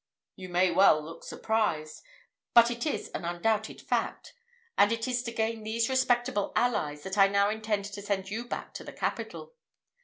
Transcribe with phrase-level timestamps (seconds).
[0.35, 2.01] You may well look surprised;
[2.55, 4.33] but it is an undoubted fact;
[4.75, 8.47] and it is to gain these respectable allies that I now intend to send you
[8.47, 9.53] back to the capital.